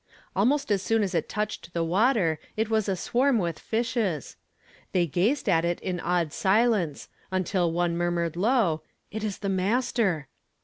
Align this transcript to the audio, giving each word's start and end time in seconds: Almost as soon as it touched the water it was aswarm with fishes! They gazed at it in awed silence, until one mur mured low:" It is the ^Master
Almost 0.35 0.71
as 0.71 0.81
soon 0.81 1.03
as 1.03 1.13
it 1.13 1.29
touched 1.29 1.75
the 1.75 1.83
water 1.83 2.39
it 2.57 2.71
was 2.71 2.89
aswarm 2.89 3.37
with 3.37 3.59
fishes! 3.59 4.35
They 4.93 5.05
gazed 5.05 5.47
at 5.47 5.63
it 5.63 5.79
in 5.79 5.99
awed 5.99 6.33
silence, 6.33 7.07
until 7.29 7.71
one 7.71 7.95
mur 7.95 8.09
mured 8.09 8.35
low:" 8.35 8.81
It 9.11 9.23
is 9.23 9.37
the 9.37 9.47
^Master 9.47 10.25